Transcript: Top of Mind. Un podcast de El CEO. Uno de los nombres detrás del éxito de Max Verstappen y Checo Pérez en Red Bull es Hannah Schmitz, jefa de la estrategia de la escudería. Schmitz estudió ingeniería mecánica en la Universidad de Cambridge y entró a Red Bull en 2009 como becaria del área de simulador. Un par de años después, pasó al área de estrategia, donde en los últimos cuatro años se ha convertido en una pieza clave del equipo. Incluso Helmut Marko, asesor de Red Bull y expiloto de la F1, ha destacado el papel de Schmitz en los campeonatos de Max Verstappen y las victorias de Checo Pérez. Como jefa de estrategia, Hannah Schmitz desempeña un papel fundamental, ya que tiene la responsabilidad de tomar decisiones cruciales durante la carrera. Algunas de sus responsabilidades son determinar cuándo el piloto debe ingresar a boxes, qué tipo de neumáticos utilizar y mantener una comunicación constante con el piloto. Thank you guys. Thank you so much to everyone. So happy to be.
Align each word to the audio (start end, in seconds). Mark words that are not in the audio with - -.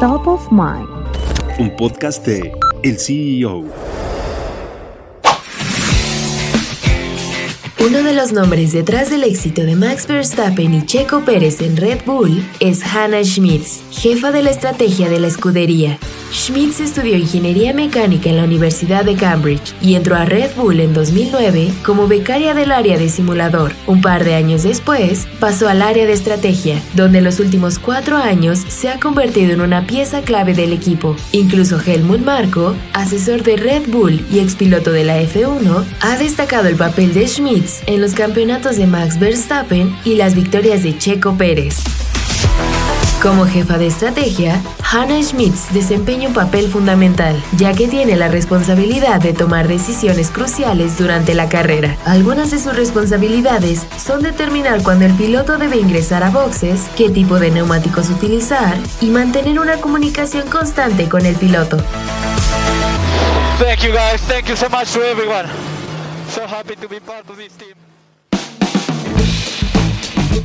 Top 0.00 0.26
of 0.26 0.52
Mind. 0.52 0.86
Un 1.58 1.74
podcast 1.74 2.22
de 2.26 2.52
El 2.82 2.98
CEO. 2.98 3.64
Uno 7.78 8.02
de 8.02 8.12
los 8.12 8.30
nombres 8.30 8.72
detrás 8.72 9.08
del 9.08 9.24
éxito 9.24 9.62
de 9.62 9.74
Max 9.74 10.06
Verstappen 10.06 10.74
y 10.74 10.84
Checo 10.84 11.24
Pérez 11.24 11.62
en 11.62 11.78
Red 11.78 12.00
Bull 12.04 12.44
es 12.60 12.84
Hannah 12.84 13.24
Schmitz, 13.24 13.80
jefa 13.90 14.32
de 14.32 14.42
la 14.42 14.50
estrategia 14.50 15.08
de 15.08 15.18
la 15.18 15.28
escudería. 15.28 15.98
Schmitz 16.36 16.80
estudió 16.80 17.16
ingeniería 17.16 17.72
mecánica 17.72 18.28
en 18.28 18.36
la 18.36 18.44
Universidad 18.44 19.06
de 19.06 19.16
Cambridge 19.16 19.74
y 19.80 19.94
entró 19.94 20.16
a 20.16 20.26
Red 20.26 20.50
Bull 20.54 20.80
en 20.80 20.92
2009 20.92 21.72
como 21.82 22.06
becaria 22.08 22.52
del 22.52 22.72
área 22.72 22.98
de 22.98 23.08
simulador. 23.08 23.72
Un 23.86 24.02
par 24.02 24.22
de 24.22 24.34
años 24.34 24.62
después, 24.62 25.26
pasó 25.40 25.66
al 25.66 25.80
área 25.80 26.04
de 26.04 26.12
estrategia, 26.12 26.82
donde 26.94 27.18
en 27.18 27.24
los 27.24 27.40
últimos 27.40 27.78
cuatro 27.78 28.18
años 28.18 28.58
se 28.68 28.90
ha 28.90 29.00
convertido 29.00 29.54
en 29.54 29.62
una 29.62 29.86
pieza 29.86 30.20
clave 30.20 30.52
del 30.52 30.74
equipo. 30.74 31.16
Incluso 31.32 31.80
Helmut 31.80 32.20
Marko, 32.20 32.76
asesor 32.92 33.42
de 33.42 33.56
Red 33.56 33.88
Bull 33.88 34.22
y 34.30 34.40
expiloto 34.40 34.92
de 34.92 35.04
la 35.04 35.20
F1, 35.22 35.84
ha 36.02 36.18
destacado 36.18 36.68
el 36.68 36.76
papel 36.76 37.14
de 37.14 37.28
Schmitz 37.28 37.82
en 37.86 38.02
los 38.02 38.12
campeonatos 38.12 38.76
de 38.76 38.86
Max 38.86 39.18
Verstappen 39.18 39.96
y 40.04 40.16
las 40.16 40.34
victorias 40.34 40.82
de 40.82 40.98
Checo 40.98 41.38
Pérez. 41.38 41.82
Como 43.26 43.44
jefa 43.44 43.76
de 43.76 43.88
estrategia, 43.88 44.62
Hannah 44.88 45.20
Schmitz 45.20 45.72
desempeña 45.72 46.28
un 46.28 46.32
papel 46.32 46.68
fundamental, 46.68 47.42
ya 47.56 47.72
que 47.72 47.88
tiene 47.88 48.14
la 48.14 48.28
responsabilidad 48.28 49.20
de 49.20 49.32
tomar 49.32 49.66
decisiones 49.66 50.30
cruciales 50.30 50.96
durante 50.96 51.34
la 51.34 51.48
carrera. 51.48 51.96
Algunas 52.04 52.52
de 52.52 52.60
sus 52.60 52.76
responsabilidades 52.76 53.84
son 53.98 54.22
determinar 54.22 54.80
cuándo 54.84 55.06
el 55.06 55.12
piloto 55.14 55.58
debe 55.58 55.76
ingresar 55.76 56.22
a 56.22 56.30
boxes, 56.30 56.88
qué 56.96 57.10
tipo 57.10 57.40
de 57.40 57.50
neumáticos 57.50 58.10
utilizar 58.10 58.78
y 59.00 59.06
mantener 59.06 59.58
una 59.58 59.78
comunicación 59.78 60.48
constante 60.48 61.08
con 61.08 61.26
el 61.26 61.34
piloto. 61.34 61.78
Thank 63.58 63.80
you 63.80 63.90
guys. 63.90 64.20
Thank 64.28 64.46
you 64.46 64.54
so 64.54 64.68
much 64.68 64.92
to 64.92 65.02
everyone. 65.02 65.48
So 66.30 66.46
happy 66.46 66.76
to 66.76 66.88
be. 66.88 67.00